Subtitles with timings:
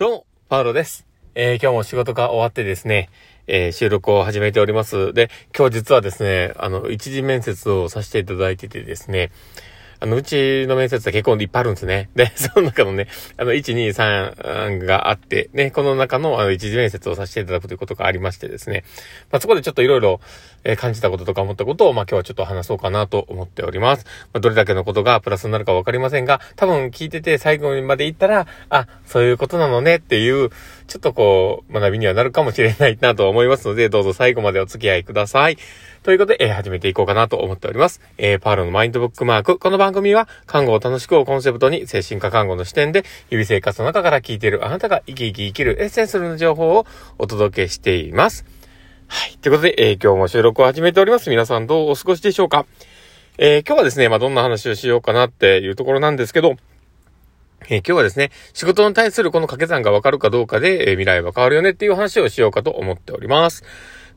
[0.00, 1.06] どうも、パウロです。
[1.34, 3.10] えー、今日も仕事が終わってですね、
[3.46, 5.12] えー、収録を始めております。
[5.12, 9.30] で、今日実はですね、あの、一時面接をさせていただいててですね、
[10.00, 12.08] あの、うちの面接は結構いっぱいあるんですね。
[12.14, 13.06] で、 その中のね、
[13.36, 18.84] あの、1、2、3があって、ね、この中の、あの、一次面接をさせていただくということがありましてですね。
[19.30, 20.20] まあ、そこでちょっといろいろ、
[20.64, 24.06] え、感じたこととか思ったことを、まあ、今日はちょっと話そうかなと思っております。
[24.32, 30.50] まあ、どれだけのことがプラスになるかわかりませんが、多分聞いてて最後まで言ったら、あ、そういうことなのねっていう、
[30.90, 35.56] ちょっとこう、学びにはなるかもしれないなと思いますので、どうぞ最後までお付き合いください。
[36.02, 38.00] ということで、えー、始めていこうかなと思っております。
[38.18, 39.56] えー、パールのマインドブックマーク。
[39.60, 46.86] この番組は、看護を楽しくをコンセプトに、精神科看護の視点で、日々生活の中から聞いているあなたが生き生き生きるエッセンスの情報を
[47.18, 48.44] お届けしています。
[49.06, 49.38] はい。
[49.38, 51.30] ということで、えー、今日も収録を始めております。
[51.30, 52.66] 皆さんどうお過ごしでしょうか？
[53.38, 56.56] えー、今日はですね、まあ、どんな話をしようかなっていうところなんですけど、
[57.68, 63.64] えー、今日はですね、仕事に対するこの掛け算がわかるかどうかで、えー、未来は変わるよねっていう話をしようかと思っております。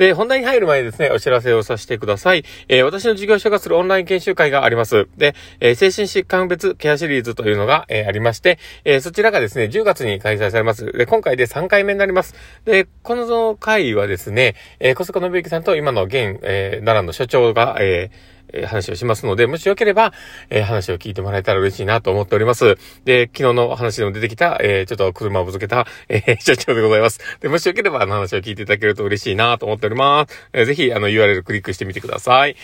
[0.00, 2.42] で、本題に入る前にですね、お知らせをさせてください。
[2.68, 5.08] えー、私の事業所がするオンライン研修会があります。
[5.18, 10.90] で、えー、精神疾患別ケアシリーズというのが、えー、ありまして、え、そちらがですね、10月に開催されます。
[10.90, 12.34] で、今回で3回目になります。
[12.64, 20.12] で、この会はですね、え、小坂信之さんと今の現、えー、奈良の所長が、えー、え話をしますので、もしよければ、
[20.48, 22.76] え話を聞いてもらえたら嬉しいなと思っております。
[23.04, 27.20] で、昨日の話でも出てきた、えちょっと車をぶつけた、え社長でございます。
[27.40, 30.48] で、もしよければ、あの話を聞いていただけると嬉しいなと思っております。
[30.52, 32.56] えー、ぜひ、あの URL クリックしてみてください。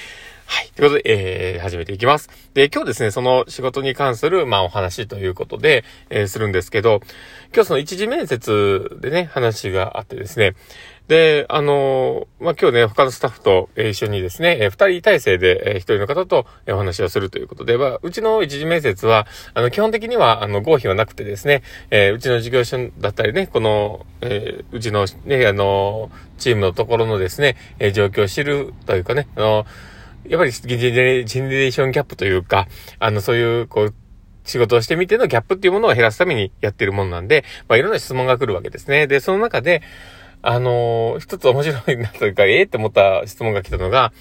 [0.49, 0.71] はい。
[0.77, 2.31] ということで、えー、始めていきます。
[2.55, 7.01] で、今日ですね、その仕事に関する、まあ、お話ということで、えー、するんですけど、
[7.53, 10.55] 今日その一次面接でね、話があってですね、
[11.09, 29.67] で、あのー、まあ、今日ね、他のスタッフと一緒にですね、えー、二人体制で、えー、一人の方とお話をするということで、まあ、うちの一次面接は、あの、基本的には、あの、合否はなくてですね、えー、うちの事業所だったりね、この、えー、うちのね、あのチームのところのですね、えー、状況を知るというかね、あの
[30.29, 31.27] やっぱりジェネレー
[31.71, 32.67] ションギャップというか、
[32.99, 33.95] あの、そういう、こう、
[34.45, 39.07] 仕事をしてみてのギャップっていうものを減らすためにやってるものなんで、まあ、いろんな質問が来るわけですね。
[39.07, 39.83] で、その中で、
[40.49, 44.13] あのー、一つ面白いなというか、ええー、って思った質問が来たのが、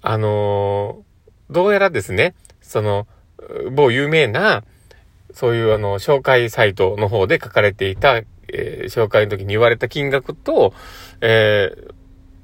[0.00, 3.06] あのー、どうやらですね、その、
[3.72, 4.64] 某有名な、
[5.34, 8.16] そういうあの、紹介サイトの方で書かれていた、
[8.48, 10.72] えー、紹介の時に言われた金額と、
[11.20, 11.94] えー、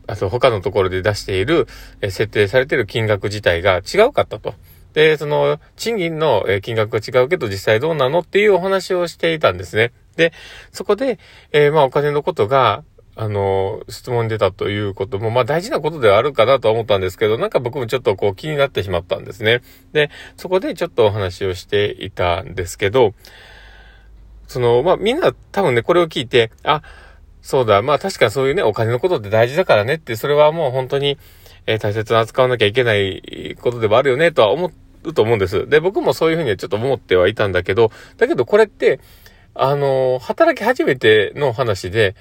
[0.06, 1.66] あと他のところで出している、
[2.02, 4.52] えー、設定されている金額自体が違うかったと。
[4.92, 9.92] で、その、賃金の金額が違うけど実際どうなのっていうお話をしていたんですね。
[10.16, 10.32] で、
[10.72, 11.18] そこで、
[11.52, 12.84] えー、まあお金のことが、
[13.14, 19.60] あの、質問に出たということも、まあ大事なことではあるかなと思ったんですけど、なんか僕もちょっとこう気になってしまったんですね。
[19.92, 23.12] で、そこでちょっとお話をしていたんですけど、
[24.48, 26.82] その、まあみんな多分ね、これを聞いて、あ、
[27.42, 31.18] そうだ、まあ確かそういうね、お金のことって大事だからねって、それはもう本当に、
[31.66, 34.72] えー、大切に扱わなきゃいけないことではあるよね、とは思
[35.04, 35.68] うと思うんです。
[35.68, 39.00] で、僕もそういうふうにはちょっと思ってはいたんだけど、だけどこれって、
[39.54, 42.14] あの、働き始めての話で、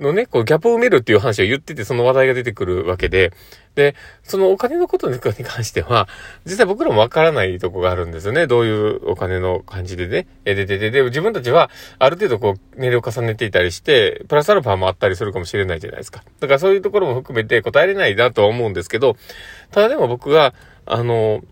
[0.00, 3.32] のね、こう、ギャップを埋めるっていう話を言ってて、その話題が出てくるわけで、
[3.74, 5.32] で、そのお金のことに関
[5.64, 6.08] しては、
[6.44, 8.46] 実際僕らもわからないとこがあるんですよね。
[8.46, 16.24] どういうお金の感じでね、出てて、で、自分たちは、ある程度こう、年齢を重ねていたりして、プラスアルファもあったりするかもしれないじゃないですか。
[16.40, 19.16] だからそういうところも含めて答えれないなとは思うんですけど、
[19.70, 20.54] ただでも僕が、
[20.86, 21.42] あの、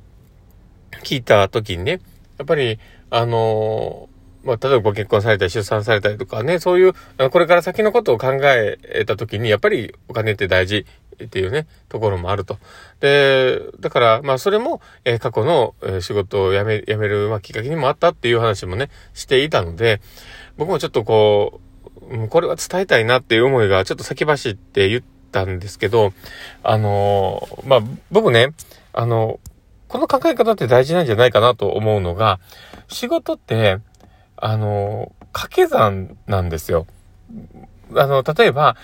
[1.04, 2.00] 聞いた時にね、
[2.38, 2.78] やっぱり、
[3.10, 4.08] あの、
[4.44, 6.92] まあ、例えばご結婚されたり出産されたりとかね、そういう、
[7.30, 10.86] これから先のことを考えた時に、やっぱりお金って大事
[11.24, 12.58] っていうね、ところもあると。
[13.00, 20.00] で、だから、まあ、それも、えー、過去の、えー、仕事を辞め、辞める、まあ、きっかけにもあったっていう話もね、していたので、
[20.56, 21.60] 僕もちょっとこ
[22.10, 26.12] う、これは伝えたいなっていう思いがちょっと先走って言ったんですけど、
[26.62, 27.80] あのー、まあ、
[28.10, 28.48] 僕ね、
[28.92, 29.38] あの、
[29.88, 32.40] この考え方って大事なんじゃないかなと思うのが、
[32.88, 33.78] 仕事って、
[34.44, 36.88] あの、掛け算なんですよ。
[37.94, 38.76] あの、例えば、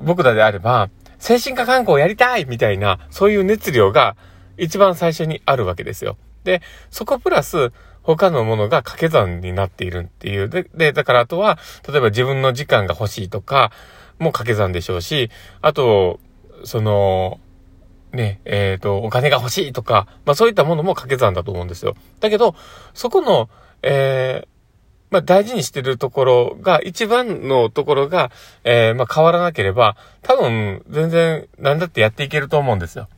[0.00, 0.88] 僕らであれば、
[1.18, 4.16] 精神科観光をやりたいみたいな、そういう熱量が
[4.56, 6.16] 一番最初にあるわけですよ。
[6.44, 10.48] で、そこプラス、他のものが掛け算になっているっていう。
[10.48, 11.58] で、で、だからあとは、
[11.88, 13.72] 例えば自分の時間が欲しいとか、
[14.20, 15.28] も掛け算でしょうし、
[15.60, 16.20] あと、
[16.62, 17.40] その、
[18.12, 21.96] ね、えっ、ー、と、お金が欲しいとか、まあそういったものも掛け算だと思うんですよ。
[22.20, 22.54] だけど、
[22.92, 23.48] そこの、
[23.82, 24.53] えー、
[25.14, 28.32] まあ、大事にしてるところが、一番のところが、
[28.64, 33.08] えー、まあ、変わらなければ、多分、全然、なんだってやっていけると思うんですよ。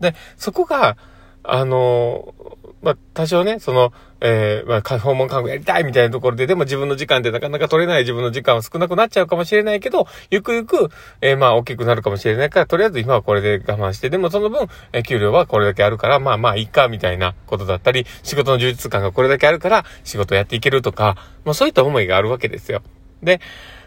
[0.00, 0.96] で、そこが、
[1.44, 2.34] あの、
[2.82, 10.90] まあ、多少ね、その、えー、まあ、訪問看護やりたいみたいなところで、でも自分の時間でなかなか取れない自分の時間は少なくなっちゃうかもしれないけど、ゆくゆく、
[11.20, 22.82] えー、まあ、大きくなるかもしれないから、とりあえず今はこれで我慢して、でもその分、えー、給料はこれだけあるから、まあまあ、いいか、みたいなことだったり、仕事の充実感がこれだけあるから、仕事やっていけるとか、まあ、そういった思いがあるわけですよ。
[23.22, 23.40] で、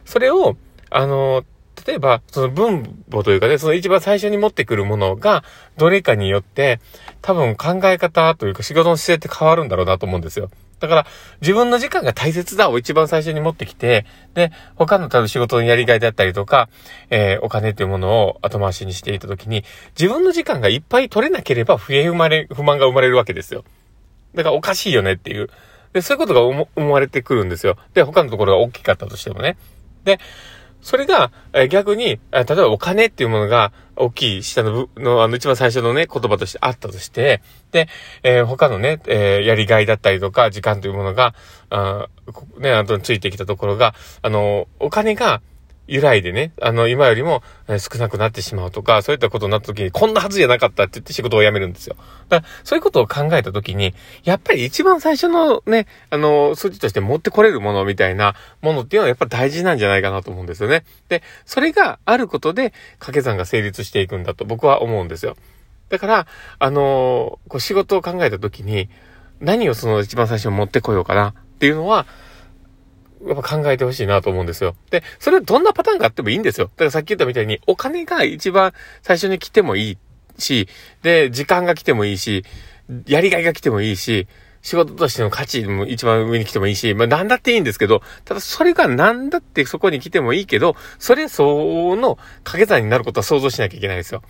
[0.05, 0.55] それを、
[0.89, 1.45] あのー
[1.85, 5.43] 例えば、その分母というかね、その一番最初に持ってくるものが、
[5.77, 6.79] どれかによって、
[7.21, 10.49] 多分考え方というか仕事の姿勢って変わるんだろうなと思うんですよ。
[10.79, 11.07] だから、
[11.41, 16.69] 自分の時間が大切だを一番最初に持ってきて、で、他の多分仕事のやりがいだったりとか、
[17.11, 19.63] えー、お金っていうものを後回しにしていたときに、
[19.97, 23.63] 自分の時間がいっぱい取れなければ、不平生まれ、不満が生まれるわけですよ。
[24.33, 25.49] だからおかしいよねっていう。
[25.93, 27.77] で、そういうことが思われてくるんですよ。
[27.93, 29.55] で、他のところが大きかったとしてもね。
[30.03, 30.19] で、
[30.85, 37.41] それが、え逆に、例えばお金っていうものが大きい下の部の、あの一番最初のね、言葉としてあったとして、
[37.71, 37.89] で、
[38.21, 41.33] えー、他のね、えー、やりがいだったりとか、時間というものが、
[41.71, 42.07] あ
[42.59, 45.41] ね、後についてきたところが、あの、お金が、
[45.87, 51.95] 由来でね、あの、今よりも少なくなってしまうとか、そういったことになった時に、こんなはずじゃなかったって言って仕事を辞めるんですよ。
[52.29, 53.93] だから、そういうことを考えた時に、
[54.23, 60.85] やっぱり一番最初のね、あの、数字として持ってこれるものみたいなものっていうのはやっぱ大事なんじゃないかなと思うんですよね。
[61.09, 65.35] で、それがあることで、掛け算が成立していくんだと僕は思うんですよ。
[65.89, 66.27] だから、
[66.57, 68.89] あのこう仕事を考えた時に、
[69.39, 72.05] 何をその一番最初に持ってこようかなっていうのは、
[73.25, 74.75] やっぱ考えてほしいなと思うんですよ。
[74.89, 76.67] で、それはどんなパターンがあってもいいんですよ。
[76.67, 79.97] だからさっき言ったみたいに、お金が一番最初に来てもいい
[80.37, 80.67] し、
[81.01, 82.43] で、時間が来てもいいし、
[83.07, 84.27] やりがいが来てもいいし、
[84.61, 94.23] 仕事としての価値も一番上に来てもいいし、まあなんだっていいんですけど、ただそれがなんだってそこに来てもいいけど、それ相応の掛け算になることは想像しなきゃいけないですよ。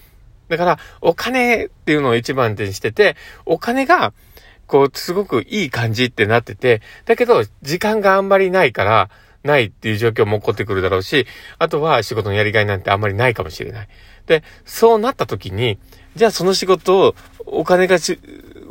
[0.50, 3.16] だから、お金っていうのを一番手にしてて、
[3.46, 4.14] お金が
[4.68, 9.10] こう、すごくいい感じってなってて、だけど、時間があんまりないから、
[9.44, 11.28] ないっていう状況も起こってくるだろうし、
[11.60, 13.88] あとは仕事のやりがいなんてあんまりないかもしれない。
[14.26, 15.78] で、そうなった時に、
[16.16, 17.16] じゃあその仕事を、
[17.46, 18.20] お金がし、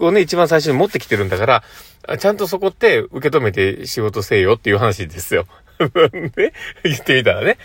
[0.00, 5.46] をね、一番最初に持ってきてるんだから、ちゃんとそこって受け止めて仕事せよっていう話ですよ。
[6.36, 6.52] ね、
[6.82, 7.58] 言ってみたらね。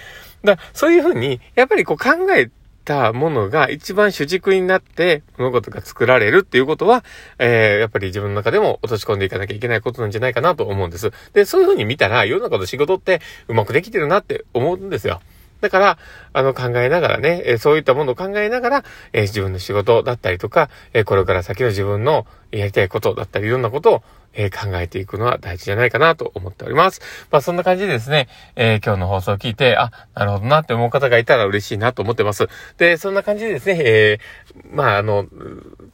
[0.44, 2.50] だそういうふうに、やっぱりこう考え
[2.90, 7.04] たものが一番主軸になって物事が作られるっていうことは、
[7.38, 11.12] えー、やっぱり自分の中でも落とし込んでいかなきゃいけないことなんじゃないかなと思うんです。
[11.34, 15.22] で、そういうふうに見たら世の中の仕事ってうまくできてるなって思うんですよ。
[15.62, 15.98] だから、
[16.34, 24.04] あの、考えながらね、えそういったものを考えながら、え自分の仕事だったりとか、えこれから先の自分のやりたいことだったり、いろんなことを
[24.34, 27.02] え、考えていくのは大事じゃないかなと思っております。
[27.32, 32.48] まあそんな感じでですね、え、今日の放送を聞いて、あ、なるほどなって思う方がいたら嬉しいなと思ってます。
[32.78, 35.26] で、そんな感じでですね、えー、まああの、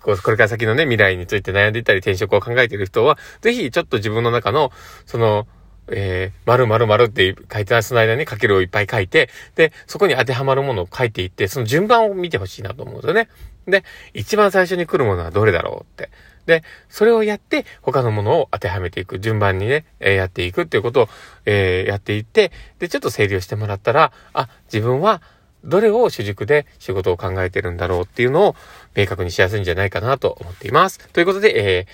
[0.01, 4.71] これから先のね、未来について悩んでいたり転職を考えている人は、ぜひちょっと自分の中の、
[5.05, 5.47] その、
[5.87, 13.29] えー、〇〇〇って書いてあるその間にかけるをいっぱい書いて、で、そこに当てはまるものを書いていって、その順番を見てほしいなと思うんですよね。
[13.67, 13.83] で、
[14.13, 16.09] 一番最初に来るものはどれだろうって。
[16.45, 19.19] で、それをやって、他のものを当てはめていく。
[19.19, 21.09] 順番にね、えー、やっていくっていうことを、
[21.45, 25.21] えー、やっていって、で、ちょっと整理をしてもらったら、あ、自分は、
[25.63, 28.55] どれを主軸で仕事を考えてるんだろうっていうのを
[28.95, 31.09] 明確にしやすいんじゃないかなと思っています。
[31.09, 31.87] ということで、えー、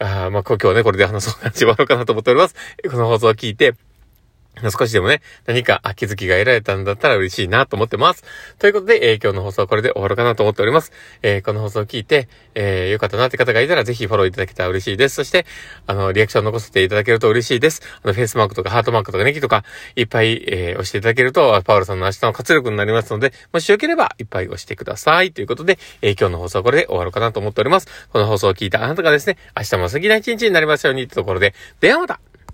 [0.00, 2.54] あまあ、今日はね、これで話そうかしまろうかなと思っております。
[2.88, 3.74] この放送を聞いて、
[4.76, 8.24] 少しでもね、何か気づきが得られたんだったら嬉しいなと思ってます。
[8.58, 10.92] ということで、えー、今日の放送はこれで終わるかなと思っております。
[11.22, 15.16] えー、この放送を聞いて、えー、よかったなって方がいたらぜひフォローいただけたら嬉しいです。
[15.16, 15.46] そして、
[15.86, 17.82] あの、リアクション残せていただけると嬉しいです。
[18.02, 19.64] あの、フェイスマークとかハートマークとかネギとか、
[19.96, 25.32] いっぱい、えー、押していただけると、パウロさんの明日の活力になりますので、もしよければ、いっぱい押してください。
[25.32, 27.88] ということで、え、今日の放送はこれで終わるかなと思っております。
[28.12, 32.20] この放送を聞いたあなたがですね、明日も素敵な一日になりますようにってところで、ではまた